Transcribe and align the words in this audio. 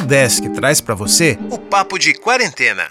Desk 0.00 0.48
traz 0.50 0.80
para 0.80 0.94
você 0.94 1.38
o 1.50 1.58
Papo 1.58 1.98
de 1.98 2.14
Quarentena. 2.14 2.84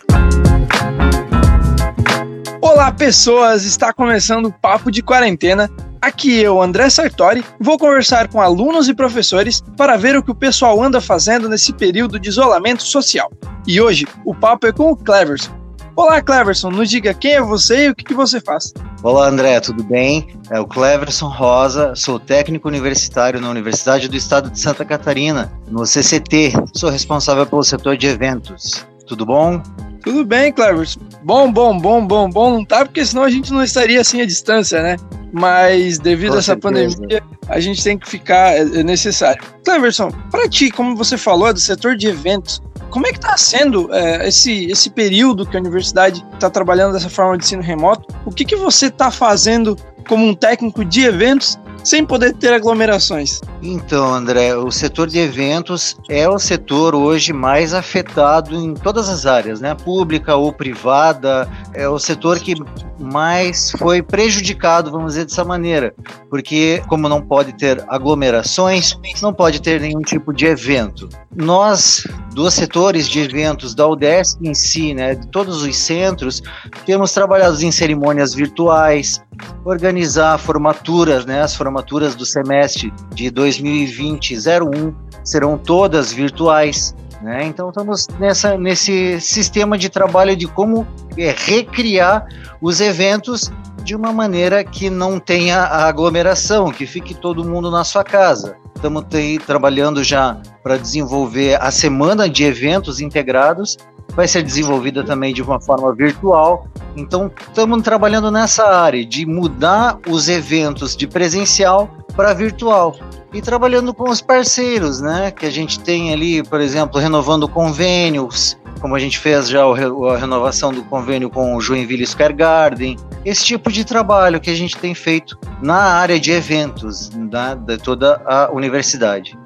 Olá, 2.62 2.92
pessoas! 2.92 3.64
Está 3.64 3.94
começando 3.94 4.48
o 4.48 4.54
Papo 4.54 4.92
de 4.92 5.02
Quarentena. 5.02 5.70
Aqui 6.02 6.40
eu, 6.40 6.62
André 6.62 6.90
Sartori, 6.90 7.44
vou 7.60 7.78
conversar 7.78 8.28
com 8.28 8.42
alunos 8.42 8.88
e 8.88 8.94
professores 8.94 9.64
para 9.76 9.98
ver 9.98 10.16
o 10.16 10.24
que 10.24 10.32
o 10.32 10.36
pessoal 10.36 10.82
anda 10.82 11.02
fazendo 11.02 11.50
nesse 11.50 11.74
período 11.74 12.20
de 12.20 12.30
isolamento 12.30 12.84
social. 12.84 13.32
E 13.66 13.82
hoje 13.82 14.08
o 14.26 14.36
papo 14.36 14.68
é 14.68 14.72
com 14.72 14.92
o 14.92 14.96
Cleverson, 14.96 15.58
Olá, 15.98 16.22
Cleverson, 16.22 16.70
nos 16.70 16.92
diga 16.92 17.12
quem 17.12 17.34
é 17.34 17.42
você 17.42 17.88
e 17.88 17.90
o 17.90 17.96
que 17.96 18.14
você 18.14 18.40
faz. 18.40 18.72
Olá, 19.04 19.28
André, 19.28 19.60
tudo 19.60 19.84
bem? 19.84 20.28
É 20.50 20.60
o 20.60 20.66
Cleverson 20.66 21.28
Rosa, 21.28 21.94
sou 21.96 22.20
técnico 22.20 22.68
universitário 22.68 23.40
na 23.40 23.48
Universidade 23.48 24.08
do 24.08 24.16
Estado 24.16 24.50
de 24.50 24.60
Santa 24.60 24.84
Catarina, 24.84 25.52
no 25.70 25.86
CCT. 25.86 26.54
Sou 26.74 26.90
responsável 26.90 27.46
pelo 27.46 27.64
setor 27.64 27.96
de 27.96 28.08
eventos. 28.08 28.88
Tudo 29.06 29.24
bom? 29.24 29.62
Tudo 30.04 30.26
bem, 30.26 30.52
Cleverson. 30.52 31.00
Bom, 31.24 31.52
bom, 31.52 31.78
bom, 31.78 32.06
bom, 32.06 32.28
bom. 32.28 32.52
Não 32.52 32.66
tá, 32.66 32.86
porque 32.86 33.06
senão 33.06 33.24
a 33.24 33.30
gente 33.30 33.54
não 33.54 33.64
estaria 33.64 34.02
assim 34.02 34.20
à 34.20 34.26
distância, 34.26 34.82
né? 34.82 34.98
Mas 35.32 36.00
devido 36.00 36.30
Com 36.30 36.36
a 36.38 36.40
essa 36.40 36.54
certeza. 36.54 36.98
pandemia, 36.98 37.24
a 37.50 37.60
gente 37.60 37.84
tem 37.84 37.98
que 38.00 38.10
ficar, 38.10 38.56
é, 38.56 38.62
é 38.62 38.84
necessário. 38.84 39.44
Cleverson, 39.64 40.10
para 40.32 40.50
ti, 40.50 40.72
como 40.72 40.96
você 40.96 41.18
falou, 41.18 41.50
é 41.50 41.54
do 41.54 41.60
setor 41.60 41.96
de 41.96 42.08
eventos, 42.08 42.62
como 42.90 43.08
é 43.08 43.12
que 43.12 43.18
está 43.18 43.38
sendo 43.38 43.94
é, 43.94 44.28
esse, 44.28 44.66
esse 44.66 44.90
período 44.90 45.46
que 45.46 45.56
a 45.56 45.60
universidade 45.60 46.26
está 46.34 46.50
trabalhando 46.50 46.94
dessa 46.94 47.10
forma 47.10 47.38
de 47.38 47.44
ensino 47.44 47.62
remoto? 47.62 48.14
O 48.26 48.32
que, 48.32 48.46
que 48.46 48.56
você 48.56 48.88
está 48.88 49.12
fazendo 49.12 49.78
como 50.08 50.26
um 50.26 50.34
técnico 50.34 50.86
de 50.86 51.02
eventos 51.02 51.60
sem 51.88 52.06
poder 52.06 52.34
ter 52.34 52.54
aglomerações? 52.54 53.40
Então, 53.64 54.14
André, 54.14 54.54
o 54.56 54.70
setor 54.70 55.08
de 55.08 55.20
eventos 55.20 55.96
é 56.10 56.28
o 56.28 56.38
setor 56.38 56.94
hoje 56.94 57.32
mais 57.32 57.74
afetado 57.74 58.54
em 58.54 58.74
todas 58.74 59.08
as 59.08 59.26
áreas, 59.26 59.62
né? 59.62 59.74
Pública 59.74 60.36
ou 60.36 60.52
privada, 60.52 61.50
é 61.74 61.88
o 61.88 61.98
setor 61.98 62.40
que 62.40 62.56
mais 63.00 63.72
foi 63.72 64.02
prejudicado, 64.02 64.92
vamos 64.92 65.14
dizer 65.14 65.26
dessa 65.26 65.46
maneira, 65.46 65.94
porque 66.30 66.84
como 66.88 67.08
não 67.08 67.22
pode 67.22 67.54
ter 67.54 67.82
aglomerações, 67.88 68.98
não 69.22 69.34
pode 69.34 69.62
ter 69.62 69.80
nenhum 69.80 70.02
tipo 70.02 70.34
de 70.34 70.46
evento. 70.46 71.08
Nós, 71.34 72.06
dos 72.34 72.54
setores 72.54 73.08
de 73.08 73.20
eventos 73.20 73.74
da 73.74 73.88
UDESC 73.88 74.38
em 74.42 74.54
si, 74.54 74.94
né, 74.94 75.16
de 75.16 75.28
todos 75.28 75.62
os 75.62 75.78
centros, 75.78 76.42
temos 76.86 77.14
trabalhado 77.14 77.64
em 77.64 77.72
cerimônias 77.72 78.34
virtuais, 78.34 79.22
organizar 79.64 80.38
formaturas, 80.38 81.26
né, 81.26 81.42
as 81.42 81.56
formaturas 81.56 82.16
do 82.16 82.26
semestre 82.26 82.94
de 83.14 83.32
2020-01 83.32 84.94
serão 85.24 85.58
todas 85.58 86.12
virtuais. 86.12 86.96
Né? 87.22 87.46
Então 87.46 87.70
estamos 87.70 88.08
nessa, 88.20 88.58
nesse 88.58 89.20
sistema 89.20 89.78
de 89.78 89.90
trabalho 89.90 90.36
de 90.36 90.48
como 90.48 90.88
é, 91.18 91.34
recriar 91.36 92.26
os 92.62 92.80
eventos 92.80 93.52
de 93.84 93.96
uma 93.96 94.12
maneira 94.12 94.64
que 94.64 94.90
não 94.90 95.20
tenha 95.20 95.64
aglomeração, 95.64 96.72
que 96.72 96.86
fique 96.86 97.14
todo 97.14 97.44
mundo 97.44 97.72
na 97.72 97.84
sua 97.84 98.04
casa. 98.04 98.58
Estamos 98.76 99.06
trabalhando 99.46 100.04
já 100.04 100.40
para 100.62 100.78
desenvolver 100.78 101.60
a 101.60 101.72
semana 101.72 102.30
de 102.30 102.44
eventos 102.44 103.00
integrados, 103.00 103.78
vai 104.18 104.28
ser 104.28 104.42
desenvolvida 104.42 105.04
também 105.04 105.32
de 105.32 105.44
uma 105.44 105.62
forma 105.62 105.94
virtual. 105.94 106.68
Então, 106.96 107.32
estamos 107.40 107.84
trabalhando 107.84 108.32
nessa 108.32 108.68
área 108.68 109.06
de 109.06 109.28
mudar 109.28 110.00
os 110.10 110.28
eventos 110.28 110.98
de 110.98 111.06
presencial 111.06 111.88
para 112.16 112.34
virtual 112.34 112.96
e 113.32 113.44
trabalhando 113.44 113.94
com 113.94 114.10
os 114.10 114.20
parceiros, 114.20 115.00
né? 115.00 115.30
Que 115.30 115.46
a 115.46 115.52
gente 115.52 115.80
tem 115.80 116.12
ali, 116.12 116.42
por 116.42 116.60
exemplo, 116.60 117.00
renovando 117.00 117.48
convênios, 117.48 118.58
como 118.82 118.96
a 118.96 119.00
gente 119.00 119.20
fez 119.20 119.48
já 119.48 119.64
a 119.64 120.18
renovação 120.18 120.74
do 120.74 120.84
convênio 120.84 121.30
com 121.30 121.56
o 121.56 121.62
Joinville 121.62 122.08
Square 122.08 122.34
Garden, 122.34 122.98
esse 123.24 123.46
tipo 123.46 123.72
de 123.72 123.86
trabalho 123.86 124.42
que 124.42 124.50
a 124.50 124.56
gente 124.56 124.76
tem 124.78 124.96
feito 124.96 125.38
na 125.62 125.78
área 125.78 126.20
de 126.20 126.32
eventos 126.32 127.10
da, 127.10 127.54
de 127.54 127.78
toda 127.78 128.20
a 128.26 128.50
universidade. 128.52 129.38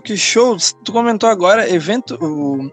Que 0.00 0.16
show! 0.16 0.56
Tu 0.84 0.92
comentou 0.92 1.28
agora 1.28 1.68
evento, 1.68 2.18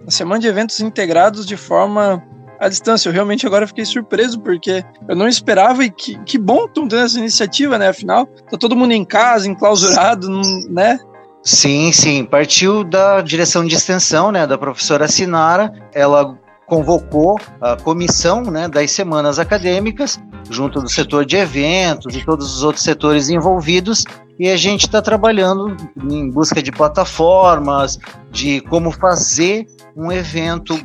a 0.08 0.12
semana 0.12 0.40
de 0.40 0.48
eventos 0.48 0.80
integrados 0.80 1.46
de 1.46 1.56
forma 1.56 2.24
à 2.59 2.70
distância. 2.70 3.09
Eu 3.09 3.14
realmente 3.14 3.46
agora 3.46 3.66
fiquei 3.66 3.86
surpreso, 3.86 4.40
porque 4.40 4.84
eu 5.08 5.16
não 5.16 5.28
esperava 5.28 5.84
e 5.84 5.90
que, 5.90 6.18
que 6.24 6.38
bom 6.38 6.66
estão 6.66 6.88
tendo 6.88 7.04
essa 7.04 7.18
iniciativa, 7.18 7.78
né? 7.78 7.90
Afinal, 7.90 8.28
tá 8.50 8.58
todo 8.58 8.76
mundo 8.76 8.92
em 8.92 9.04
casa, 9.04 9.48
enclausurado, 9.48 10.30
né? 10.70 11.00
Sim, 11.44 11.92
sim. 11.92 12.24
Partiu 12.24 12.84
da 12.84 13.22
direção 13.22 13.66
de 13.66 13.76
extensão, 13.76 14.32
né, 14.32 14.46
da 14.46 14.58
professora 14.58 15.08
Sinara. 15.08 15.74
Ela 15.92 16.38
convocou 16.68 17.38
a 17.59 17.76
comissão 17.76 18.44
né, 18.44 18.68
das 18.70 18.92
semanas 18.92 19.40
acadêmicas, 19.40 20.22
junto 20.50 20.80
do 20.80 20.88
setor 20.88 21.26
de 21.26 21.36
eventos 21.36 22.16
e 22.16 22.24
todos 22.24 22.56
os 22.56 22.64
outros 22.64 22.84
setores 22.84 23.30
envolvidos, 23.30 24.06
e 24.41 24.50
a 24.50 24.57
gente 24.57 24.88
está 24.88 25.03
trabalhando 25.03 25.78
em 26.09 26.28
busca 26.28 26.63
de 26.63 26.72
plataformas, 26.72 28.00
de 28.31 28.59
como 28.62 28.90
fazer 28.90 29.68
um 29.96 30.12
evento 30.12 30.75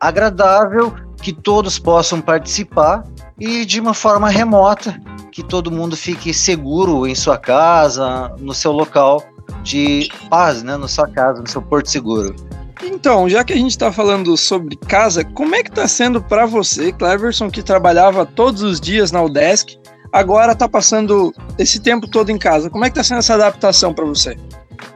agradável 0.00 0.92
que 1.22 1.32
todos 1.32 1.78
possam 1.78 2.20
participar 2.20 3.04
e 3.38 3.64
de 3.64 3.78
uma 3.78 3.94
forma 3.94 4.28
remota, 4.28 5.00
que 5.30 5.44
todo 5.44 5.70
mundo 5.70 5.96
fique 5.96 6.34
seguro 6.34 7.06
em 7.06 7.14
sua 7.14 7.38
casa, 7.38 8.34
no 8.40 8.52
seu 8.52 8.72
local 8.72 9.22
de 9.62 10.08
paz, 10.28 10.64
né, 10.64 10.76
na 10.76 10.88
sua 10.88 11.06
casa, 11.06 11.40
no 11.40 11.48
seu 11.48 11.62
porto 11.62 11.88
seguro. 11.88 12.34
Então, 12.82 13.28
já 13.28 13.44
que 13.44 13.52
a 13.52 13.56
gente 13.56 13.70
está 13.70 13.92
falando 13.92 14.36
sobre 14.36 14.74
casa, 14.74 15.24
como 15.24 15.54
é 15.54 15.62
que 15.62 15.70
está 15.70 15.86
sendo 15.86 16.20
para 16.20 16.46
você, 16.46 16.90
Cleverson, 16.90 17.48
que 17.48 17.62
trabalhava 17.62 18.26
todos 18.26 18.60
os 18.60 18.80
dias 18.80 19.12
na 19.12 19.22
UDESC, 19.22 19.78
agora 20.14 20.52
está 20.52 20.68
passando 20.68 21.34
esse 21.58 21.80
tempo 21.80 22.06
todo 22.06 22.30
em 22.30 22.38
casa? 22.38 22.70
Como 22.70 22.84
é 22.84 22.88
que 22.88 22.92
está 22.92 23.02
sendo 23.02 23.18
essa 23.18 23.34
adaptação 23.34 23.92
para 23.92 24.04
você? 24.04 24.38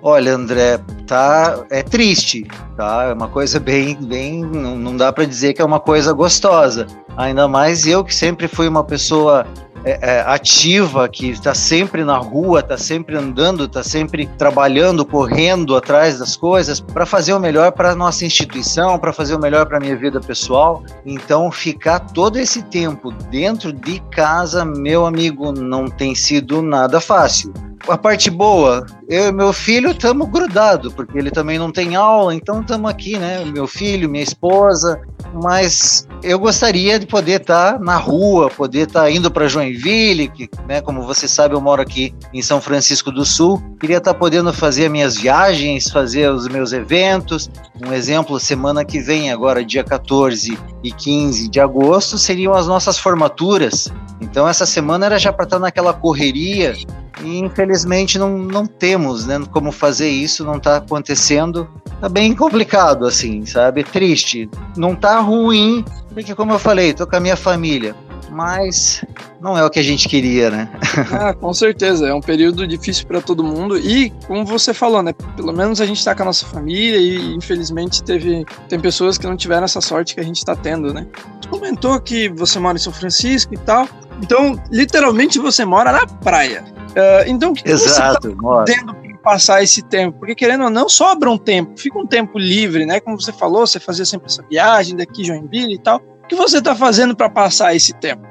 Olha, 0.00 0.32
André, 0.32 0.78
tá 1.06 1.64
é 1.70 1.82
triste, 1.82 2.46
tá? 2.76 3.06
É 3.10 3.12
uma 3.12 3.28
coisa 3.28 3.58
bem, 3.58 3.96
bem, 3.96 4.44
não, 4.44 4.76
não 4.76 4.96
dá 4.96 5.12
para 5.12 5.24
dizer 5.24 5.54
que 5.54 5.60
é 5.60 5.64
uma 5.64 5.80
coisa 5.80 6.12
gostosa. 6.12 6.86
Ainda 7.16 7.48
mais 7.48 7.84
eu 7.84 8.04
que 8.04 8.14
sempre 8.14 8.46
fui 8.46 8.68
uma 8.68 8.84
pessoa 8.84 9.44
é, 9.88 9.98
é, 10.02 10.20
ativa, 10.20 11.08
que 11.08 11.30
está 11.30 11.54
sempre 11.54 12.04
na 12.04 12.18
rua, 12.18 12.60
está 12.60 12.76
sempre 12.76 13.16
andando, 13.16 13.64
está 13.64 13.82
sempre 13.82 14.26
trabalhando, 14.36 15.02
correndo 15.02 15.74
atrás 15.74 16.18
das 16.18 16.36
coisas 16.36 16.78
para 16.78 17.06
fazer 17.06 17.32
o 17.32 17.40
melhor 17.40 17.72
para 17.72 17.94
nossa 17.94 18.26
instituição, 18.26 18.98
para 18.98 19.14
fazer 19.14 19.34
o 19.34 19.40
melhor 19.40 19.64
para 19.64 19.80
minha 19.80 19.96
vida 19.96 20.20
pessoal. 20.20 20.82
Então, 21.06 21.50
ficar 21.50 22.00
todo 22.00 22.36
esse 22.36 22.62
tempo 22.64 23.10
dentro 23.30 23.72
de 23.72 23.98
casa, 24.10 24.62
meu 24.62 25.06
amigo, 25.06 25.52
não 25.52 25.86
tem 25.86 26.14
sido 26.14 26.60
nada 26.60 27.00
fácil 27.00 27.50
a 27.86 27.96
parte 27.96 28.30
boa, 28.30 28.86
eu 29.08 29.28
e 29.28 29.32
meu 29.32 29.52
filho 29.52 29.90
estamos 29.90 30.28
grudados, 30.28 30.92
porque 30.92 31.18
ele 31.18 31.30
também 31.30 31.58
não 31.58 31.70
tem 31.70 31.96
aula, 31.96 32.34
então 32.34 32.60
estamos 32.60 32.90
aqui, 32.90 33.18
né? 33.18 33.44
Meu 33.44 33.66
filho, 33.66 34.08
minha 34.08 34.22
esposa, 34.22 35.00
mas 35.42 36.06
eu 36.22 36.38
gostaria 36.38 36.98
de 36.98 37.06
poder 37.06 37.40
estar 37.40 37.74
tá 37.74 37.78
na 37.78 37.96
rua, 37.96 38.50
poder 38.50 38.88
estar 38.88 39.02
tá 39.02 39.10
indo 39.10 39.30
para 39.30 39.48
Joinville, 39.48 40.28
que, 40.28 40.48
né, 40.66 40.80
como 40.80 41.02
você 41.02 41.28
sabe, 41.28 41.54
eu 41.54 41.60
moro 41.60 41.80
aqui 41.82 42.14
em 42.32 42.42
São 42.42 42.60
Francisco 42.60 43.10
do 43.10 43.24
Sul. 43.24 43.62
Queria 43.78 43.98
estar 43.98 44.14
tá 44.14 44.18
podendo 44.18 44.52
fazer 44.52 44.88
minhas 44.88 45.16
viagens, 45.16 45.90
fazer 45.90 46.30
os 46.30 46.48
meus 46.48 46.72
eventos. 46.72 47.50
Um 47.86 47.92
exemplo, 47.92 48.38
semana 48.40 48.84
que 48.84 49.00
vem, 49.00 49.30
agora 49.30 49.64
dia 49.64 49.84
14 49.84 50.58
e 50.82 50.92
15 50.92 51.48
de 51.48 51.60
agosto, 51.60 52.18
seriam 52.18 52.54
as 52.54 52.66
nossas 52.66 52.98
formaturas. 52.98 53.92
Então 54.20 54.48
essa 54.48 54.66
semana 54.66 55.06
era 55.06 55.18
já 55.18 55.32
para 55.32 55.44
estar 55.44 55.58
naquela 55.58 55.92
correria 55.92 56.74
e 57.22 57.38
infelizmente 57.38 58.18
não, 58.18 58.38
não 58.38 58.66
temos 58.66 59.26
né, 59.26 59.40
como 59.50 59.72
fazer 59.72 60.08
isso, 60.08 60.44
não 60.44 60.56
está 60.56 60.76
acontecendo. 60.76 61.68
Tá 62.00 62.08
bem 62.08 62.34
complicado, 62.34 63.06
assim, 63.06 63.44
sabe? 63.44 63.82
Triste. 63.82 64.48
Não 64.76 64.94
tá 64.94 65.18
ruim, 65.20 65.84
porque 66.12 66.34
como 66.34 66.52
eu 66.52 66.58
falei, 66.58 66.94
tô 66.94 67.06
com 67.06 67.16
a 67.16 67.20
minha 67.20 67.36
família. 67.36 67.94
Mas 68.30 69.04
não 69.40 69.56
é 69.56 69.64
o 69.64 69.70
que 69.70 69.78
a 69.78 69.82
gente 69.82 70.08
queria, 70.08 70.50
né? 70.50 70.68
ah, 71.12 71.32
com 71.32 71.52
certeza. 71.54 72.06
É 72.06 72.14
um 72.14 72.20
período 72.20 72.66
difícil 72.66 73.06
para 73.06 73.20
todo 73.20 73.42
mundo. 73.42 73.78
E, 73.78 74.10
como 74.26 74.44
você 74.44 74.74
falou, 74.74 75.02
né? 75.02 75.12
Pelo 75.34 75.52
menos 75.52 75.80
a 75.80 75.86
gente 75.86 76.04
tá 76.04 76.14
com 76.14 76.22
a 76.22 76.26
nossa 76.26 76.46
família 76.46 76.98
e, 76.98 77.34
infelizmente, 77.34 78.02
teve, 78.02 78.44
tem 78.68 78.78
pessoas 78.78 79.16
que 79.16 79.26
não 79.26 79.36
tiveram 79.36 79.64
essa 79.64 79.80
sorte 79.80 80.14
que 80.14 80.20
a 80.20 80.24
gente 80.24 80.44
tá 80.44 80.54
tendo, 80.54 80.92
né? 80.92 81.06
Você 81.40 81.48
comentou 81.48 81.98
que 82.00 82.28
você 82.28 82.58
mora 82.58 82.76
em 82.76 82.80
São 82.80 82.92
Francisco 82.92 83.54
e 83.54 83.58
tal. 83.58 83.88
Então, 84.22 84.60
literalmente, 84.70 85.38
você 85.38 85.64
mora 85.64 85.92
na 85.92 86.06
praia. 86.06 86.64
Uh, 86.90 87.28
então, 87.28 87.52
o 87.52 87.54
que 87.54 87.68
Exato, 87.70 88.30
você 88.30 88.36
tá 88.36 88.64
tendo 88.64 88.94
passar 89.22 89.62
esse 89.62 89.82
tempo? 89.82 90.18
Porque, 90.18 90.34
querendo 90.34 90.64
ou 90.64 90.70
não, 90.70 90.88
sobra 90.88 91.30
um 91.30 91.38
tempo, 91.38 91.78
fica 91.78 91.98
um 91.98 92.06
tempo 92.06 92.38
livre, 92.38 92.84
né? 92.86 93.00
Como 93.00 93.20
você 93.20 93.32
falou, 93.32 93.66
você 93.66 93.78
fazia 93.78 94.04
sempre 94.04 94.26
essa 94.26 94.42
viagem 94.48 94.96
daqui, 94.96 95.24
Joinville 95.24 95.74
e 95.74 95.78
tal. 95.78 95.98
O 96.24 96.26
que 96.28 96.34
você 96.34 96.58
está 96.58 96.74
fazendo 96.74 97.14
para 97.14 97.28
passar 97.28 97.74
esse 97.74 97.92
tempo? 97.94 98.26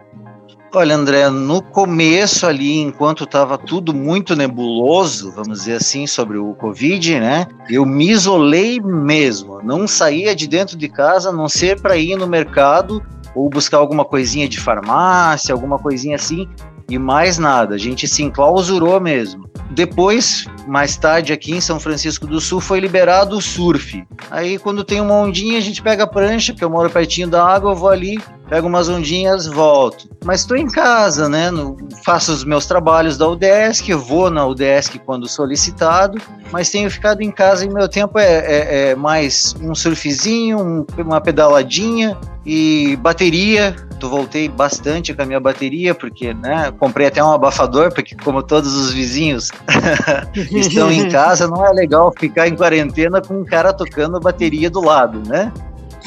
Olha, 0.74 0.96
André, 0.96 1.30
no 1.30 1.62
começo 1.62 2.46
ali, 2.46 2.78
enquanto 2.80 3.24
estava 3.24 3.58
tudo 3.58 3.94
muito 3.94 4.36
nebuloso, 4.36 5.32
vamos 5.32 5.60
dizer 5.60 5.78
assim, 5.78 6.06
sobre 6.06 6.38
o 6.38 6.54
Covid, 6.54 7.20
né? 7.20 7.48
Eu 7.70 7.86
me 7.86 8.12
isolei 8.12 8.80
mesmo. 8.82 9.62
Não 9.64 9.88
saía 9.88 10.36
de 10.36 10.46
dentro 10.46 10.78
de 10.78 10.90
casa, 10.90 11.30
a 11.30 11.34
não 11.34 11.48
ser 11.48 11.82
para 11.82 11.96
ir 11.96 12.18
no 12.18 12.28
mercado 12.28 13.02
ou 13.36 13.50
buscar 13.50 13.78
alguma 13.78 14.06
coisinha 14.06 14.48
de 14.48 14.60
farmácia, 14.60 15.54
alguma 15.54 15.78
coisinha 15.80 16.16
assim, 16.16 16.48
e 16.90 16.98
mais 16.98 17.38
nada. 17.38 17.76
A 17.76 17.78
gente 17.78 18.08
se 18.08 18.24
enclausurou 18.24 19.00
mesmo. 19.00 19.50
Depois, 19.72 20.46
mais 20.66 20.96
tarde, 20.96 21.34
aqui 21.34 21.54
em 21.54 21.62
São 21.62 21.80
Francisco 21.80 22.26
do 22.26 22.40
Sul, 22.40 22.62
foi 22.62 22.80
liberado 22.80 23.38
o 23.38 23.42
surf. 23.42 24.06
Aí, 24.32 24.58
quando 24.58 24.84
tem 24.84 25.02
uma 25.02 25.16
ondinha, 25.16 25.58
a 25.58 25.62
gente 25.62 25.82
pega 25.82 26.04
a 26.04 26.08
prancha, 26.08 26.54
porque 26.54 26.64
eu 26.64 26.70
moro 26.70 26.90
pertinho 26.90 27.28
da 27.28 27.46
água, 27.46 27.72
eu 27.72 27.76
vou 27.76 27.90
ali, 27.90 28.18
pego 28.50 28.68
umas 28.68 28.90
ondinhas, 28.90 29.46
volto. 29.46 30.10
Mas 30.24 30.42
estou 30.42 30.58
em 30.58 30.68
casa, 30.68 31.30
né? 31.30 31.52
No, 31.52 31.78
faço 32.04 32.32
os 32.32 32.44
meus 32.44 32.66
trabalhos 32.66 33.18
da 33.18 33.28
UDESC, 33.28 33.94
vou 33.94 34.30
na 34.30 34.46
UDESC 34.46 35.00
quando 35.00 35.28
solicitado, 35.28 36.20
mas 36.52 36.70
tenho 36.70 36.90
ficado 36.90 37.22
em 37.22 37.32
casa 37.32 37.66
e 37.66 37.70
meu 37.70 37.88
tempo 37.88 38.18
é, 38.18 38.26
é, 38.26 38.90
é 38.90 38.96
mais 38.96 39.56
um 39.62 39.76
surfzinho, 39.76 40.60
um, 40.60 40.86
uma 40.98 41.22
pedaladinha 41.22 42.18
e 42.46 42.96
bateria. 42.98 43.76
Tu 44.00 44.08
voltei 44.08 44.48
bastante 44.48 45.14
com 45.14 45.22
a 45.24 45.26
minha 45.26 45.40
bateria, 45.40 45.94
porque, 45.94 46.34
né? 46.34 46.72
Comprei 46.80 47.08
até 47.08 47.24
um 47.24 47.32
abafador, 47.32 47.92
porque 47.94 48.16
como 48.16 48.44
todos 48.44 48.76
os 48.76 48.94
vizinhos 48.94 49.52
estão 50.52 50.92
em 50.92 51.10
casa, 51.12 51.48
não 51.48 51.66
é 51.66 51.72
legal 51.72 52.14
ficar 52.18 52.48
em 52.48 52.56
quarentena 52.56 53.22
com 53.22 53.42
um 53.42 53.46
cara 53.46 53.74
tocando 53.74 54.20
bateria 54.20 54.70
do 54.70 54.82
lado, 54.82 55.22
né? 55.28 55.52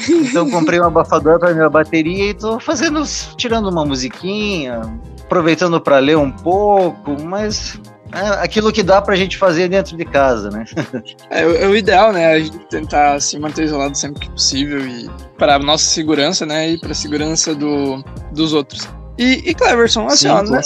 Então 0.09 0.49
comprei 0.49 0.79
um 0.79 0.85
abafador 0.85 1.39
para 1.39 1.53
minha 1.53 1.69
bateria 1.69 2.29
e 2.29 2.33
tô 2.33 2.59
fazendo, 2.59 3.03
tirando 3.35 3.69
uma 3.69 3.85
musiquinha, 3.85 4.81
aproveitando 5.23 5.79
para 5.79 5.99
ler 5.99 6.17
um 6.17 6.31
pouco, 6.31 7.21
mas 7.23 7.79
é 8.13 8.43
aquilo 8.43 8.71
que 8.71 8.83
dá 8.83 9.01
pra 9.01 9.15
gente 9.15 9.37
fazer 9.37 9.69
dentro 9.69 9.95
de 9.95 10.05
casa, 10.05 10.49
né? 10.49 10.65
É, 11.29 11.63
é, 11.63 11.67
o 11.67 11.75
ideal, 11.75 12.11
né? 12.11 12.33
A 12.33 12.39
gente 12.39 12.59
tentar 12.67 13.21
se 13.21 13.39
manter 13.39 13.63
isolado 13.63 13.97
sempre 13.97 14.19
que 14.19 14.29
possível 14.29 14.85
e 14.85 15.09
para 15.37 15.57
nossa 15.57 15.85
segurança, 15.85 16.45
né? 16.45 16.71
E 16.71 16.77
para 16.77 16.91
a 16.91 16.95
segurança 16.95 17.55
do, 17.55 18.03
dos 18.33 18.53
outros. 18.53 18.87
E, 19.17 19.49
e 19.49 19.53
Cleverson, 19.53 20.07
assim, 20.07 20.27
Sim, 20.27 20.29
ó, 20.29 20.43
né, 20.43 20.61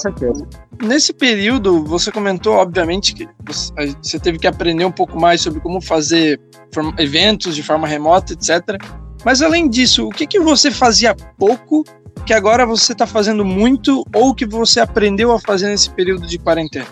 nesse 0.81 1.13
período 1.13 1.83
você 1.83 2.11
comentou, 2.11 2.55
obviamente, 2.55 3.13
que 3.13 3.27
você, 3.45 3.71
você 4.01 4.19
teve 4.19 4.39
que 4.39 4.47
aprender 4.47 4.85
um 4.85 4.91
pouco 4.91 5.19
mais 5.19 5.41
sobre 5.41 5.59
como 5.59 5.81
fazer 5.81 6.39
eventos 6.97 7.55
de 7.55 7.61
forma 7.61 7.87
remota, 7.87 8.33
etc. 8.33 8.81
Mas 9.25 9.41
além 9.41 9.67
disso, 9.67 10.07
o 10.07 10.11
que, 10.11 10.27
que 10.27 10.39
você 10.39 10.69
fazia 10.69 11.15
pouco 11.37 11.83
que 12.25 12.33
agora 12.33 12.65
você 12.65 12.91
está 12.91 13.07
fazendo 13.07 13.43
muito 13.43 14.05
ou 14.13 14.35
que 14.35 14.45
você 14.45 14.79
aprendeu 14.79 15.31
a 15.31 15.39
fazer 15.39 15.67
nesse 15.67 15.89
período 15.89 16.27
de 16.27 16.37
quarentena? 16.37 16.85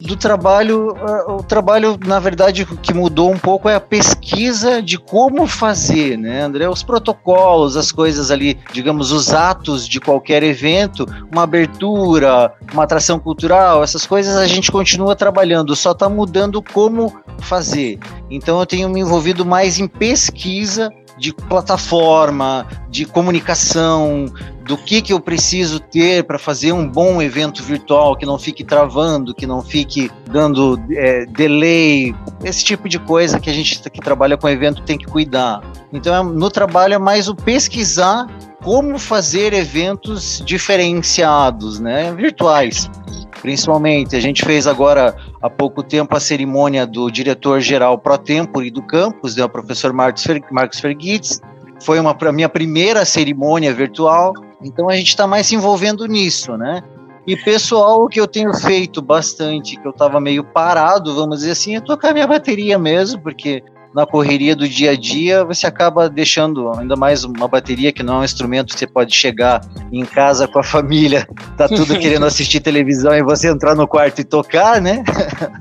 do 0.00 0.16
trabalho, 0.16 0.92
uh, 0.92 1.36
o 1.36 1.42
trabalho, 1.42 1.98
na 2.06 2.18
verdade, 2.18 2.64
que 2.64 2.94
mudou 2.94 3.30
um 3.30 3.38
pouco 3.38 3.68
é 3.68 3.74
a 3.74 3.80
pesquisa 3.80 4.80
de 4.80 4.96
como 4.96 5.46
fazer, 5.46 6.16
né, 6.16 6.42
André? 6.42 6.68
Os 6.68 6.82
protocolos, 6.82 7.76
as 7.76 7.92
coisas 7.92 8.30
ali, 8.30 8.58
digamos, 8.72 9.12
os 9.12 9.32
atos 9.34 9.86
de 9.86 10.00
qualquer 10.00 10.42
evento, 10.42 11.06
uma 11.30 11.42
abertura, 11.42 12.52
uma 12.72 12.84
atração 12.84 13.18
cultural, 13.18 13.82
essas 13.82 14.06
coisas 14.06 14.36
a 14.36 14.46
gente 14.46 14.72
continua 14.72 15.14
trabalhando, 15.14 15.76
só 15.76 15.92
está 15.92 16.08
mudando 16.08 16.62
como 16.62 17.14
fazer. 17.40 17.98
Então 18.30 18.58
eu 18.58 18.64
tenho 18.64 18.88
me 18.88 19.00
envolvido 19.00 19.44
mais 19.44 19.78
em 19.78 19.86
pesquisa 19.86 20.90
de 21.20 21.34
plataforma, 21.34 22.66
de 22.88 23.04
comunicação, 23.04 24.24
do 24.64 24.76
que, 24.78 25.02
que 25.02 25.12
eu 25.12 25.20
preciso 25.20 25.78
ter 25.78 26.24
para 26.24 26.38
fazer 26.38 26.72
um 26.72 26.88
bom 26.88 27.20
evento 27.20 27.62
virtual 27.62 28.16
que 28.16 28.24
não 28.24 28.38
fique 28.38 28.64
travando, 28.64 29.34
que 29.34 29.46
não 29.46 29.60
fique 29.62 30.10
dando 30.30 30.80
é, 30.92 31.26
delay, 31.26 32.14
esse 32.42 32.64
tipo 32.64 32.88
de 32.88 32.98
coisa 32.98 33.38
que 33.38 33.50
a 33.50 33.52
gente 33.52 33.78
que 33.90 34.00
trabalha 34.00 34.38
com 34.38 34.48
evento 34.48 34.82
tem 34.82 34.96
que 34.96 35.04
cuidar. 35.04 35.62
Então, 35.92 36.14
é, 36.14 36.22
no 36.22 36.50
trabalho 36.50 36.94
é 36.94 36.98
mais 36.98 37.28
o 37.28 37.34
pesquisar 37.34 38.26
como 38.62 38.98
fazer 38.98 39.52
eventos 39.52 40.42
diferenciados, 40.44 41.78
né, 41.78 42.14
virtuais 42.14 42.90
principalmente. 43.40 44.14
A 44.16 44.20
gente 44.20 44.44
fez 44.44 44.66
agora 44.66 45.16
há 45.42 45.50
pouco 45.50 45.82
tempo 45.82 46.16
a 46.16 46.20
cerimônia 46.20 46.86
do 46.86 47.10
diretor-geral 47.10 47.98
pro 47.98 48.16
tempore 48.18 48.70
do 48.70 48.82
campus, 48.82 49.36
né, 49.36 49.44
o 49.44 49.48
professor 49.48 49.92
Marcos, 49.92 50.22
Fer, 50.22 50.42
Marcos 50.50 50.80
Ferguides. 50.80 51.40
Foi 51.82 51.98
uma 51.98 52.16
a 52.20 52.32
minha 52.32 52.48
primeira 52.48 53.04
cerimônia 53.04 53.72
virtual, 53.72 54.34
então 54.62 54.88
a 54.88 54.94
gente 54.94 55.08
está 55.08 55.26
mais 55.26 55.46
se 55.46 55.54
envolvendo 55.54 56.06
nisso, 56.06 56.56
né? 56.56 56.82
E 57.26 57.36
pessoal, 57.36 58.04
o 58.04 58.08
que 58.08 58.20
eu 58.20 58.26
tenho 58.26 58.52
feito 58.54 59.00
bastante, 59.00 59.76
que 59.76 59.86
eu 59.86 59.92
estava 59.92 60.20
meio 60.20 60.42
parado, 60.42 61.14
vamos 61.14 61.38
dizer 61.38 61.52
assim, 61.52 61.76
é 61.76 61.80
tocar 61.80 62.12
minha 62.12 62.26
bateria 62.26 62.78
mesmo, 62.78 63.20
porque 63.20 63.62
na 63.94 64.06
correria 64.06 64.54
do 64.54 64.68
dia 64.68 64.92
a 64.92 64.96
dia, 64.96 65.44
você 65.44 65.66
acaba 65.66 66.08
deixando 66.08 66.70
ainda 66.78 66.94
mais 66.96 67.24
uma 67.24 67.48
bateria 67.48 67.92
que 67.92 68.02
não 68.02 68.14
é 68.14 68.18
um 68.18 68.24
instrumento 68.24 68.72
que 68.72 68.78
você 68.78 68.86
pode 68.86 69.14
chegar 69.14 69.60
em 69.92 70.04
casa 70.04 70.46
com 70.46 70.58
a 70.58 70.62
família, 70.62 71.26
tá 71.56 71.68
tudo 71.68 71.96
querendo 71.98 72.24
assistir 72.24 72.60
televisão 72.60 73.12
e 73.14 73.22
você 73.22 73.48
entrar 73.48 73.74
no 73.74 73.88
quarto 73.88 74.20
e 74.20 74.24
tocar, 74.24 74.80
né? 74.80 75.02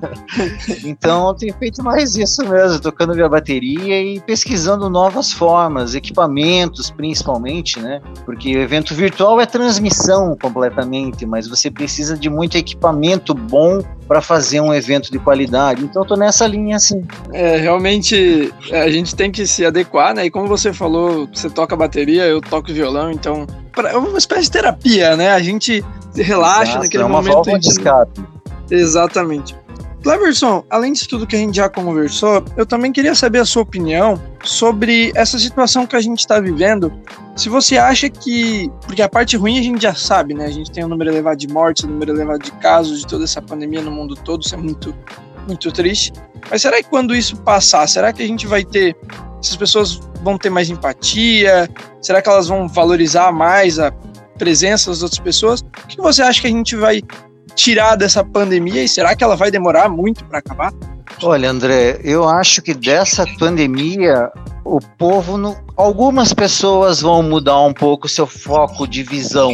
então 0.85 1.27
eu 1.27 1.33
tenho 1.33 1.53
feito 1.55 1.83
mais 1.83 2.15
isso 2.15 2.47
mesmo, 2.47 2.79
tocando 2.79 3.15
minha 3.15 3.29
bateria 3.29 4.01
e 4.01 4.19
pesquisando 4.19 4.89
novas 4.89 5.31
formas, 5.31 5.95
equipamentos 5.95 6.91
principalmente, 6.91 7.79
né? 7.79 8.01
Porque 8.25 8.55
o 8.55 8.61
evento 8.61 8.93
virtual 8.93 9.41
é 9.41 9.45
transmissão 9.45 10.37
completamente, 10.39 11.25
mas 11.25 11.47
você 11.47 11.71
precisa 11.71 12.17
de 12.17 12.29
muito 12.29 12.57
equipamento 12.57 13.33
bom 13.33 13.81
para 14.07 14.21
fazer 14.21 14.59
um 14.59 14.73
evento 14.73 15.11
de 15.11 15.19
qualidade. 15.19 15.83
Então 15.83 16.01
eu 16.01 16.07
tô 16.07 16.15
nessa 16.15 16.47
linha 16.47 16.75
assim. 16.75 17.03
É, 17.31 17.57
realmente 17.57 18.18
a 18.71 18.89
gente 18.89 19.15
tem 19.15 19.31
que 19.31 19.45
se 19.45 19.65
adequar, 19.65 20.13
né? 20.13 20.25
E 20.25 20.31
como 20.31 20.47
você 20.47 20.73
falou, 20.73 21.27
você 21.33 21.49
toca 21.49 21.75
bateria, 21.75 22.25
eu 22.25 22.41
toco 22.41 22.73
violão, 22.73 23.11
então 23.11 23.45
é 23.77 23.97
uma 23.97 24.17
espécie 24.17 24.43
de 24.43 24.51
terapia, 24.51 25.15
né? 25.15 25.31
A 25.31 25.39
gente 25.39 25.83
relaxa 26.15 26.73
Nossa, 26.73 26.83
naquele 26.83 27.03
é 27.03 27.05
uma 27.05 27.21
momento. 27.21 27.59
De 27.59 27.67
escape. 27.67 28.21
Exatamente. 28.69 29.55
Cleverson, 30.01 30.63
além 30.69 30.93
de 30.93 31.07
tudo 31.07 31.27
que 31.27 31.35
a 31.35 31.39
gente 31.39 31.55
já 31.55 31.67
conversou, 31.67 32.43
eu 32.55 32.65
também 32.65 32.91
queria 32.91 33.13
saber 33.13 33.39
a 33.39 33.45
sua 33.45 33.63
opinião 33.63 34.21
sobre 34.43 35.11
essa 35.13 35.37
situação 35.37 35.85
que 35.85 35.95
a 35.95 36.01
gente 36.01 36.19
está 36.19 36.39
vivendo. 36.39 36.91
Se 37.35 37.49
você 37.49 37.77
acha 37.77 38.09
que. 38.09 38.71
Porque 38.85 39.01
a 39.01 39.09
parte 39.09 39.35
ruim 39.35 39.59
a 39.59 39.61
gente 39.61 39.81
já 39.81 39.93
sabe, 39.93 40.33
né? 40.33 40.45
A 40.45 40.51
gente 40.51 40.71
tem 40.71 40.85
um 40.85 40.87
número 40.87 41.09
elevado 41.09 41.37
de 41.37 41.47
mortes, 41.49 41.83
um 41.83 41.89
número 41.89 42.13
elevado 42.13 42.39
de 42.39 42.51
casos 42.53 42.99
de 42.99 43.07
toda 43.07 43.25
essa 43.25 43.41
pandemia 43.41 43.81
no 43.81 43.91
mundo 43.91 44.15
todo, 44.15 44.41
isso 44.41 44.55
é 44.55 44.57
muito, 44.57 44.95
muito 45.49 45.71
triste. 45.71 46.13
Mas 46.49 46.61
será 46.61 46.77
que 46.77 46.89
quando 46.89 47.15
isso 47.15 47.35
passar, 47.41 47.87
será 47.87 48.13
que 48.13 48.23
a 48.23 48.27
gente 48.27 48.47
vai 48.47 48.63
ter. 48.63 48.95
Essas 49.41 49.55
pessoas 49.55 49.99
vão 50.21 50.37
ter 50.37 50.49
mais 50.49 50.69
empatia? 50.69 51.69
Será 52.01 52.21
que 52.21 52.29
elas 52.29 52.47
vão 52.47 52.67
valorizar 52.67 53.31
mais 53.31 53.79
a 53.79 53.91
presença 54.37 54.89
das 54.89 55.01
outras 55.01 55.19
pessoas? 55.19 55.61
O 55.61 55.87
que 55.87 55.97
você 55.97 56.21
acha 56.21 56.41
que 56.41 56.47
a 56.47 56.51
gente 56.51 56.75
vai 56.75 57.01
tirar 57.55 57.95
dessa 57.95 58.23
pandemia 58.23 58.83
e 58.83 58.87
será 58.87 59.15
que 59.15 59.23
ela 59.23 59.35
vai 59.35 59.51
demorar 59.51 59.89
muito 59.89 60.23
para 60.25 60.39
acabar? 60.39 60.73
Olha, 61.23 61.49
André, 61.49 61.99
eu 62.03 62.27
acho 62.27 62.61
que 62.61 62.73
dessa 62.73 63.25
pandemia 63.37 64.31
o 64.63 64.79
povo, 64.79 65.57
algumas 65.75 66.33
pessoas 66.33 67.01
vão 67.01 67.23
mudar 67.23 67.59
um 67.61 67.73
pouco 67.73 68.07
seu 68.07 68.27
foco 68.27 68.87
de 68.87 69.03
visão, 69.03 69.51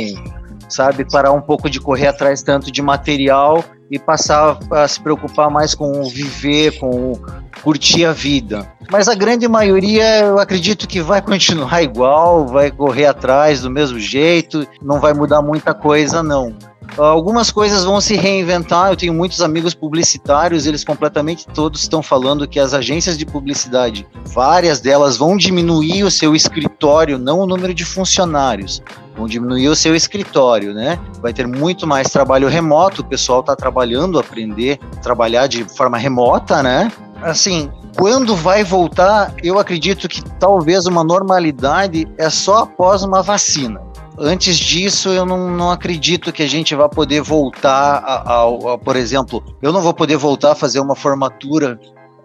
sabe, 0.68 1.10
parar 1.10 1.32
um 1.32 1.42
pouco 1.42 1.70
de 1.70 1.80
correr 1.80 2.08
atrás 2.08 2.44
tanto 2.44 2.72
de 2.72 2.82
material 2.82 3.64
e 3.90 4.00
passar 4.00 4.58
a 4.72 4.88
se 4.88 5.00
preocupar 5.00 5.50
mais 5.50 5.76
com 5.76 6.02
o 6.02 6.10
viver, 6.10 6.80
com 6.80 6.90
o 6.90 7.22
curtir 7.62 8.06
a 8.06 8.12
vida. 8.12 8.68
Mas 8.92 9.08
a 9.08 9.16
grande 9.16 9.48
maioria, 9.48 10.20
eu 10.20 10.40
acredito 10.40 10.88
que 10.88 11.02
vai 11.02 11.22
continuar 11.24 11.82
igual, 11.82 12.48
vai 12.48 12.72
correr 12.72 13.06
atrás 13.06 13.62
do 13.62 13.70
mesmo 13.70 14.00
jeito, 14.00 14.68
não 14.82 15.00
vai 15.00 15.14
mudar 15.14 15.42
muita 15.42 15.74
coisa 15.74 16.22
não. 16.22 16.56
Algumas 16.98 17.52
coisas 17.52 17.84
vão 17.84 18.00
se 18.00 18.16
reinventar. 18.16 18.92
Eu 18.92 18.96
tenho 18.96 19.14
muitos 19.14 19.42
amigos 19.42 19.74
publicitários, 19.74 20.66
eles 20.66 20.84
completamente 20.84 21.46
todos 21.48 21.82
estão 21.82 22.02
falando 22.02 22.48
que 22.48 22.60
as 22.60 22.74
agências 22.74 23.18
de 23.18 23.26
publicidade, 23.26 24.08
várias 24.28 24.80
delas 24.80 25.18
vão 25.18 25.36
diminuir 25.36 26.04
o 26.04 26.12
seu 26.12 26.36
escritório, 26.36 27.18
não 27.18 27.40
o 27.40 27.48
número 27.48 27.74
de 27.74 27.84
funcionários, 27.84 28.82
vão 29.16 29.28
diminuir 29.28 29.68
o 29.68 29.76
seu 29.76 29.96
escritório, 29.96 30.74
né? 30.74 31.00
Vai 31.22 31.34
ter 31.34 31.48
muito 31.48 31.88
mais 31.88 32.10
trabalho 32.10 32.48
remoto, 32.48 33.02
o 33.02 33.06
pessoal 33.06 33.40
está 33.40 33.56
trabalhando, 33.56 34.20
aprender 34.20 34.80
a 34.98 35.00
trabalhar 35.00 35.48
de 35.48 35.64
forma 35.64 35.98
remota, 35.98 36.62
né? 36.62 36.92
Assim, 37.22 37.72
quando 37.98 38.36
vai 38.36 38.64
voltar, 38.64 39.34
eu 39.42 39.58
acredito 39.58 40.08
que 40.08 40.22
talvez 40.40 40.86
uma 40.86 41.04
normalidade 41.04 42.08
é 42.18 42.30
só 42.30 42.60
após 42.60 43.04
uma 43.04 43.24
vacina 43.24 43.82
antes 44.18 44.58
disso, 44.58 45.10
eu 45.10 45.26
não, 45.26 45.52
não 45.52 45.72
acredito 45.72 46.32
que 46.32 46.44
a 46.44 46.48
gente 46.48 46.74
vá 46.76 46.88
poder 46.88 47.22
voltar 47.22 47.98
a, 47.98 48.34
a, 48.34 48.74
a, 48.74 48.78
por 48.78 48.96
exemplo, 48.96 49.44
eu 49.62 49.72
não 49.72 49.82
vou 49.82 49.94
poder 49.94 50.18
voltar 50.18 50.54
a 50.54 50.56
fazer 50.56 50.80
uma 50.80 50.96
formatura 50.96 51.80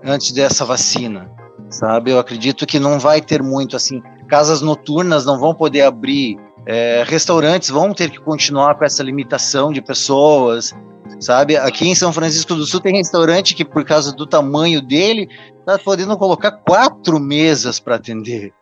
antes 0.05 0.33
dessa 0.33 0.65
vacina, 0.65 1.31
sabe? 1.69 2.11
Eu 2.11 2.19
acredito 2.19 2.67
que 2.67 2.79
não 2.79 2.99
vai 2.99 3.21
ter 3.21 3.43
muito 3.43 3.77
assim. 3.77 4.03
Casas 4.29 4.61
noturnas 4.61 5.25
não 5.25 5.39
vão 5.39 5.55
poder 5.55 5.83
abrir 5.83 6.39
É, 6.67 7.05
restaurantes 7.07 7.71
vão 7.71 7.93
ter 7.93 8.11
que 8.11 8.21
continuar 8.21 8.75
com 8.75 8.85
essa 8.85 9.03
limitação 9.03 9.73
de 9.73 9.81
pessoas, 9.81 10.75
sabe? 11.19 11.57
Aqui 11.57 11.89
em 11.89 11.95
São 11.95 12.13
Francisco 12.13 12.55
do 12.55 12.67
Sul 12.67 12.81
tem 12.81 12.97
restaurante 12.97 13.55
que, 13.55 13.65
por 13.65 13.85
causa 13.85 14.13
do 14.13 14.27
tamanho 14.27 14.81
dele, 14.81 15.29
tá 15.65 15.79
podendo 15.79 16.17
colocar 16.17 16.53
quatro 16.53 17.19
mesas 17.19 17.81
para 17.81 17.97
atender. 17.97 18.53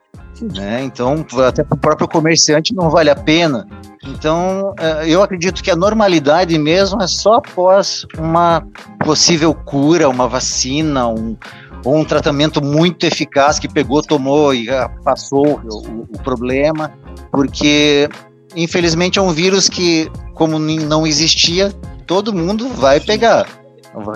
Né? 0.41 0.85
Então, 0.85 1.27
até 1.47 1.65
para 1.65 1.75
o 1.75 1.81
próprio 1.81 2.07
comerciante 2.07 2.75
não 2.75 2.89
vale 2.91 3.11
a 3.11 3.17
pena. 3.17 3.67
Então, 4.07 4.73
é, 4.79 5.09
eu 5.09 5.23
acredito 5.23 5.63
que 5.63 5.71
a 5.71 5.77
normalidade 5.77 6.57
mesmo 6.59 7.03
é 7.03 7.09
só 7.09 7.35
após 7.35 8.07
uma 8.17 8.65
possível 9.05 9.53
cura, 9.53 10.09
uma 10.09 10.29
vacina, 10.29 11.09
um, 11.09 11.37
ou 11.85 11.97
um 11.97 12.05
tratamento 12.05 12.63
muito 12.63 13.05
eficaz 13.05 13.59
que 13.59 13.69
pegou, 13.69 14.03
tomou 14.03 14.55
e 14.55 14.67
passou 15.05 15.61
o, 15.65 16.03
o 16.03 16.19
problema, 16.23 16.93
porque 17.31 18.09
infelizmente 18.57 19.19
é 19.19 19.23
um 19.23 19.31
vírus 19.31 19.69
que, 19.69 20.11
como 20.35 20.59
não 20.59 21.07
existia, 21.07 21.73
todo 22.07 22.33
mundo 22.33 22.69
vai 22.69 23.01
pegar. 23.01 23.47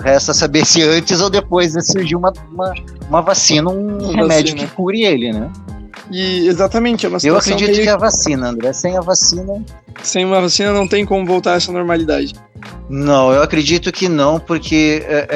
Resta 0.01 0.33
saber 0.33 0.65
se 0.65 0.81
antes 0.81 1.19
ou 1.19 1.29
depois 1.29 1.73
surgir 1.85 2.15
uma, 2.15 2.31
uma, 2.51 2.73
uma 3.09 3.21
vacina, 3.21 3.69
um 3.69 4.11
remédio 4.11 4.55
que 4.55 4.67
cure 4.67 5.03
ele, 5.03 5.33
né? 5.33 5.51
E 6.11 6.47
exatamente, 6.47 7.05
é 7.05 7.09
uma 7.09 7.17
Eu 7.23 7.37
acredito 7.37 7.71
que, 7.71 7.81
que 7.81 7.89
é 7.89 7.91
a 7.91 7.97
vacina, 7.97 8.49
André. 8.49 8.73
Sem 8.73 8.97
a 8.97 9.01
vacina. 9.01 9.63
Sem 10.01 10.25
uma 10.25 10.41
vacina 10.41 10.73
não 10.73 10.87
tem 10.87 11.05
como 11.05 11.25
voltar 11.25 11.53
a 11.53 11.55
essa 11.55 11.71
normalidade. 11.71 12.33
Não, 12.89 13.31
eu 13.31 13.41
acredito 13.41 13.91
que 13.91 14.09
não, 14.09 14.39
porque 14.39 15.03
é, 15.07 15.27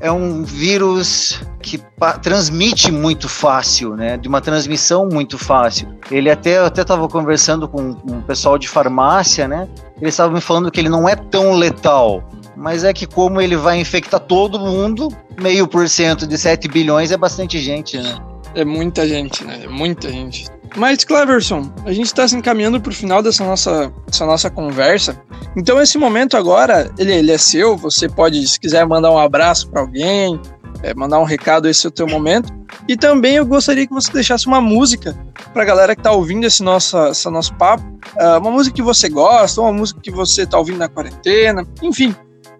é, 0.00 0.08
é 0.08 0.12
um 0.12 0.42
vírus 0.44 1.40
que 1.60 1.80
transmite 2.20 2.92
muito 2.92 3.28
fácil, 3.28 3.96
né? 3.96 4.16
De 4.16 4.28
uma 4.28 4.40
transmissão 4.40 5.08
muito 5.08 5.38
fácil. 5.38 5.88
Ele 6.10 6.30
até 6.30 6.58
eu 6.58 6.66
até 6.66 6.82
estava 6.82 7.08
conversando 7.08 7.66
com 7.68 7.96
um 8.06 8.20
pessoal 8.22 8.58
de 8.58 8.68
farmácia, 8.68 9.48
né? 9.48 9.68
Eles 10.00 10.14
estavam 10.14 10.34
me 10.34 10.40
falando 10.40 10.70
que 10.70 10.80
ele 10.80 10.88
não 10.88 11.08
é 11.08 11.16
tão 11.16 11.52
letal. 11.54 12.22
Mas 12.56 12.84
é 12.84 12.92
que 12.92 13.06
como 13.06 13.40
ele 13.40 13.56
vai 13.56 13.80
infectar 13.80 14.20
todo 14.20 14.60
mundo, 14.60 15.08
meio 15.40 15.66
por 15.66 15.88
cento 15.88 16.26
de 16.26 16.36
7 16.36 16.68
bilhões 16.68 17.10
é 17.10 17.16
bastante 17.16 17.58
gente, 17.58 17.96
né? 17.96 18.20
É 18.54 18.64
muita 18.64 19.06
gente, 19.06 19.44
né? 19.44 19.60
É 19.64 19.68
muita 19.68 20.10
gente. 20.10 20.46
Mas, 20.76 21.04
Cleverson, 21.04 21.70
a 21.84 21.92
gente 21.92 22.06
está 22.06 22.26
se 22.26 22.36
encaminhando 22.36 22.80
para 22.80 22.90
o 22.90 22.94
final 22.94 23.22
dessa 23.22 23.44
nossa, 23.44 23.92
dessa 24.06 24.24
nossa 24.24 24.50
conversa. 24.50 25.20
Então, 25.56 25.80
esse 25.80 25.98
momento 25.98 26.36
agora, 26.36 26.90
ele, 26.98 27.12
ele 27.12 27.30
é 27.30 27.38
seu. 27.38 27.76
Você 27.76 28.08
pode, 28.08 28.46
se 28.46 28.58
quiser, 28.58 28.86
mandar 28.86 29.10
um 29.10 29.18
abraço 29.18 29.68
para 29.68 29.82
alguém, 29.82 30.40
é, 30.82 30.94
mandar 30.94 31.18
um 31.18 31.24
recado, 31.24 31.68
esse 31.68 31.86
é 31.86 31.88
o 31.88 31.92
teu 31.92 32.06
momento. 32.06 32.52
E 32.88 32.96
também 32.96 33.36
eu 33.36 33.46
gostaria 33.46 33.86
que 33.86 33.92
você 33.92 34.10
deixasse 34.12 34.46
uma 34.46 34.60
música 34.60 35.16
para 35.52 35.62
a 35.62 35.66
galera 35.66 35.94
que 35.94 36.00
está 36.00 36.12
ouvindo 36.12 36.44
esse 36.44 36.62
nosso, 36.62 36.96
esse 37.08 37.28
nosso 37.28 37.54
papo. 37.54 37.84
Uh, 38.16 38.38
uma 38.38 38.50
música 38.50 38.74
que 38.74 38.82
você 38.82 39.08
gosta, 39.08 39.60
uma 39.60 39.72
música 39.72 40.00
que 40.00 40.10
você 40.10 40.42
está 40.42 40.58
ouvindo 40.58 40.78
na 40.78 40.88
quarentena, 40.88 41.66
enfim. 41.82 42.14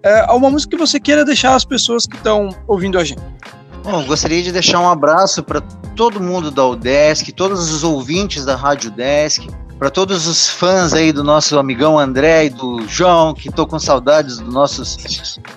Uh, 0.04 0.36
uma 0.36 0.50
música 0.50 0.76
que 0.76 0.80
você 0.80 1.00
queira 1.00 1.24
deixar 1.24 1.54
as 1.54 1.64
pessoas 1.64 2.06
que 2.06 2.16
estão 2.16 2.50
ouvindo 2.68 2.98
a 2.98 3.04
gente. 3.04 3.22
Bom, 3.82 4.04
gostaria 4.04 4.42
de 4.42 4.52
deixar 4.52 4.80
um 4.80 4.88
abraço 4.88 5.42
para 5.42 5.60
todo 5.96 6.20
mundo 6.20 6.50
da 6.50 6.64
UDESC, 6.64 7.32
todos 7.32 7.72
os 7.72 7.82
ouvintes 7.82 8.44
da 8.44 8.54
Rádio 8.54 8.90
UDESC, 8.90 9.48
para 9.78 9.90
todos 9.90 10.28
os 10.28 10.48
fãs 10.48 10.92
aí 10.92 11.10
do 11.12 11.24
nosso 11.24 11.58
amigão 11.58 11.98
André 11.98 12.46
e 12.46 12.50
do 12.50 12.86
João, 12.86 13.34
que 13.34 13.48
estou 13.48 13.66
com 13.66 13.80
saudades 13.80 14.38
do 14.38 14.50
nosso 14.50 14.82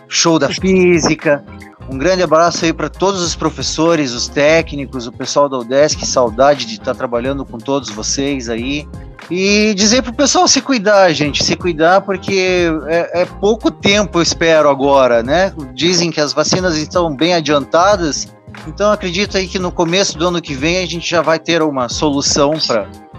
show 0.08 0.39
da 0.39 0.50
física. 0.50 1.46
Um 1.89 1.98
grande 1.98 2.24
abraço 2.24 2.65
aí 2.65 2.74
para 2.74 2.89
todos 2.89 3.22
os 3.22 3.36
professores, 3.36 4.12
os 4.12 4.27
técnicos, 4.27 5.06
o 5.06 5.12
pessoal 5.12 5.48
da 5.48 5.58
UDESC, 5.58 6.06
saudade 6.06 6.65
de 6.65 6.74
estar 6.74 6.86
tá 6.86 6.96
trabalhando 6.96 7.46
com 7.46 7.58
todos 7.58 7.89
vocês 7.89 8.50
aí. 8.50 8.88
E 9.30 9.74
dizer 9.75 10.04
pro 10.04 10.13
pessoal 10.13 10.48
se 10.48 10.62
cuidar, 10.62 11.12
gente, 11.12 11.44
se 11.44 11.56
cuidar, 11.56 12.01
porque 12.01 12.68
é, 12.88 13.22
é, 13.22 13.25
pouco 13.25 13.72
tempo, 13.72 14.20
eu 14.20 14.22
espero, 14.22 14.70
agora, 14.70 15.24
né? 15.24 15.51
Dizem 15.74 16.12
que 16.12 16.22
as 16.22 16.32
vacinas 16.32 16.77
estão 16.77 17.15
bem 17.15 17.34
adiantadas, 17.34 18.27
então 18.68 18.92
acredito 18.92 19.38
aí 19.38 19.48
que 19.48 19.58
no 19.58 19.72
começo 19.72 20.18
do 20.18 20.27
ano 20.27 20.42
que 20.42 20.54
vem 20.54 20.77
a 20.77 20.86
gente 20.86 21.10
já 21.10 21.22
vai 21.22 21.39
ter 21.39 21.62
uma 21.63 21.89
solução 21.89 22.54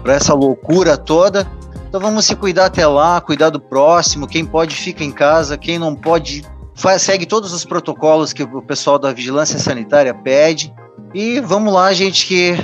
para 0.01 0.13
essa 0.13 0.33
loucura 0.33 0.97
toda. 0.97 1.45
Então 1.87 1.99
vamos 1.99 2.25
se 2.25 2.35
cuidar 2.35 2.65
até 2.65 2.85
lá, 2.85 3.19
cuidar 3.19 3.49
do 3.49 3.59
próximo, 3.59 4.27
quem 4.27 4.45
pode 4.45 4.75
fica 4.75 5.03
em 5.03 5.11
casa, 5.11 5.57
quem 5.57 5.77
não 5.77 5.95
pode 5.95 6.45
segue 6.99 7.25
todos 7.25 7.53
os 7.53 7.65
protocolos 7.65 8.33
que 8.33 8.43
o 8.43 8.61
pessoal 8.61 8.99
da 8.99 9.11
vigilância 9.11 9.59
sanitária 9.59 10.13
pede. 10.13 10.73
E 11.13 11.39
vamos 11.39 11.73
lá, 11.73 11.91
gente, 11.93 12.25
que 12.25 12.55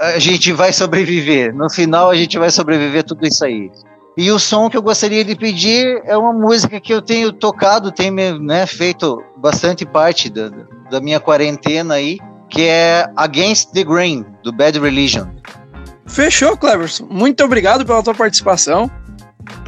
a 0.00 0.18
gente 0.18 0.52
vai 0.52 0.72
sobreviver. 0.72 1.54
No 1.54 1.68
final, 1.70 2.10
a 2.10 2.16
gente 2.16 2.38
vai 2.38 2.50
sobreviver 2.50 3.04
tudo 3.04 3.26
isso 3.26 3.44
aí. 3.44 3.70
E 4.16 4.30
o 4.30 4.38
som 4.38 4.68
que 4.68 4.76
eu 4.76 4.82
gostaria 4.82 5.24
de 5.24 5.34
pedir 5.34 6.02
é 6.04 6.16
uma 6.16 6.32
música 6.32 6.78
que 6.78 6.92
eu 6.92 7.00
tenho 7.00 7.32
tocado, 7.32 7.90
tem 7.90 8.10
né, 8.10 8.66
feito 8.66 9.22
bastante 9.38 9.86
parte 9.86 10.28
da, 10.28 10.50
da 10.90 11.00
minha 11.00 11.18
quarentena 11.18 11.94
aí, 11.94 12.18
que 12.48 12.62
é 12.62 13.06
Against 13.16 13.70
the 13.72 13.82
Grain, 13.82 14.26
do 14.42 14.52
Bad 14.52 14.78
Religion. 14.78 15.26
Fechou, 16.06 16.56
Cleverson. 16.58 17.06
Muito 17.10 17.42
obrigado 17.42 17.86
pela 17.86 18.02
tua 18.02 18.14
participação. 18.14 18.90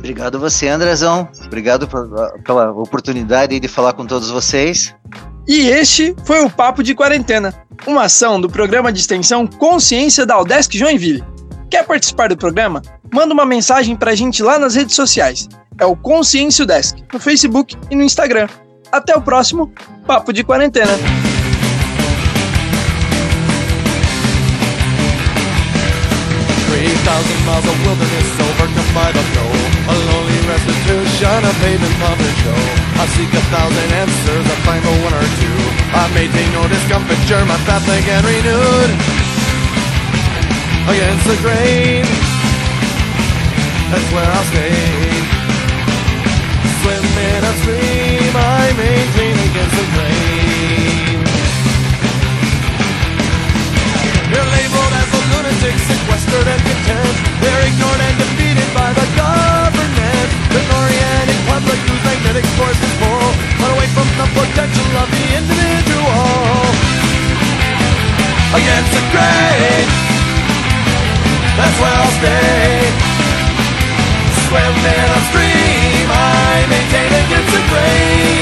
Obrigado 0.05 0.39
você, 0.39 0.69
Andrezão. 0.69 1.27
Obrigado 1.47 1.89
pela 2.45 2.71
oportunidade 2.73 3.59
de 3.59 3.67
falar 3.67 3.95
com 3.95 4.05
todos 4.05 4.31
vocês. 4.31 4.95
E 5.49 5.67
este 5.69 6.15
foi 6.27 6.45
o 6.45 6.51
Papo 6.51 6.83
de 6.83 6.95
Quarentena, 6.95 7.55
uma 7.87 8.03
ação 8.03 8.39
do 8.39 8.51
programa 8.51 8.93
de 8.93 9.01
extensão 9.01 9.47
Consciência 9.47 10.27
da 10.27 10.39
Udesc 10.39 10.77
Joinville. 10.77 11.25
Quer 11.71 11.87
participar 11.87 12.29
do 12.29 12.37
programa? 12.37 12.83
Manda 13.11 13.33
uma 13.33 13.47
mensagem 13.47 13.97
pra 13.97 14.15
gente 14.15 14.43
lá 14.43 14.59
nas 14.59 14.75
redes 14.75 14.95
sociais. 14.95 15.49
É 15.81 15.87
o 15.87 15.97
Consciência 15.97 16.67
Desk, 16.67 17.03
no 17.11 17.19
Facebook 17.19 17.75
e 17.91 17.97
no 17.97 18.03
Instagram. 18.03 18.47
Até 18.93 19.17
o 19.17 19.23
próximo 19.23 19.73
Papo 20.07 20.35
de 20.35 20.45
Quarentena. 20.45 20.93
Thousand 27.05 27.41
miles 27.45 27.67
of 27.69 27.77
wilderness 27.85 28.29
overcome 28.41 28.91
by 28.97 29.13
the 29.13 29.21
flow. 29.37 29.53
A 29.93 29.95
lonely 30.09 30.41
restitution, 30.49 31.39
a 31.45 31.53
pavement 31.61 31.97
puppet 32.01 32.35
show. 32.41 32.63
I 32.97 33.05
seek 33.13 33.29
a 33.29 33.45
thousand 33.53 33.89
answers, 33.93 34.45
I 34.49 34.57
find 34.65 34.81
the 34.81 34.95
one 35.05 35.13
or 35.13 35.29
two. 35.37 35.61
I 35.93 36.09
maintain 36.17 36.49
no 36.57 36.65
discomfiture, 36.65 37.45
my 37.45 37.61
path 37.69 37.85
again 37.85 38.25
renewed. 38.25 38.91
Against 40.89 41.25
the 41.29 41.37
grain, 41.45 42.05
that's 43.93 44.09
where 44.13 44.25
I'll 44.25 44.49
stay. 44.53 44.73
Swim 46.81 47.05
in 47.05 47.41
a 47.45 47.53
stream, 47.61 48.33
I 48.33 48.65
maintain 48.81 49.37
against 49.49 49.77
the 49.77 49.87
grain. 49.93 50.04
Oh, 68.55 68.57
against 68.57 68.93
the 68.93 69.03
grain, 69.11 69.87
that's 71.59 71.77
where 71.81 71.91
I'll 71.91 72.15
stay. 72.23 72.87
Swim 74.47 74.75
in 74.95 75.09
a 75.11 75.21
stream, 75.29 76.07
I 76.09 76.67
maintain 76.71 77.11
against 77.27 77.51
the 77.51 77.63
grain. 77.69 78.34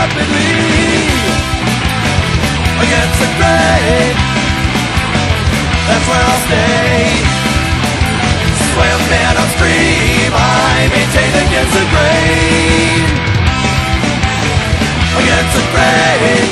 Rapidly 0.00 0.48
Against 2.84 3.16
the 3.20 3.28
grain 3.36 4.12
That's 5.88 6.06
where 6.08 6.24
I'll 6.30 6.42
stay. 6.48 7.04
Swim 8.70 9.00
in 9.20 9.34
upstream 9.42 10.30
I 10.32 10.88
maintain 10.94 11.32
against 11.44 11.72
the 11.76 11.84
grain. 11.92 13.04
Against 15.20 15.52
the 15.58 15.64
grain 15.74 16.46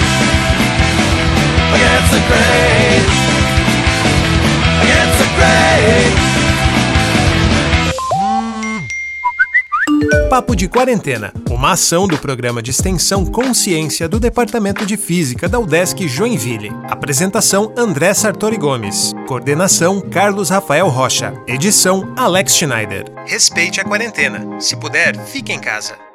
Against 1.77 2.11
the 2.15 2.21
grain 2.29 3.01
Against 4.85 5.17
the 5.23 5.29
grain 5.37 6.13
Papo 10.29 10.55
de 10.55 10.69
Quarentena, 10.69 11.33
uma 11.59 11.73
ação 11.73 12.07
do 12.07 12.17
programa 12.17 12.63
de 12.63 12.71
extensão 12.71 13.27
Consciência 13.27 14.09
do 14.09 14.21
Departamento 14.21 14.87
de 14.87 14.97
Física 14.97 15.49
da 15.49 15.59
UDESC 15.59 16.07
Joinville. 16.07 16.71
Apresentação 16.85 17.75
André 17.77 18.15
Sartori 18.15 18.57
Gomes. 18.57 19.13
Coordenação 19.27 20.01
Carlos 20.01 20.51
Rafael 20.51 20.89
Rocha. 20.89 21.35
Edição 21.49 22.15
Alex 22.17 22.55
Schneider. 22.55 23.07
Respeite 23.27 23.81
a 23.81 23.85
quarentena. 23.85 24.61
Se 24.61 24.77
puder, 24.77 25.19
fique 25.27 25.53
em 25.53 25.59
casa. 25.59 26.08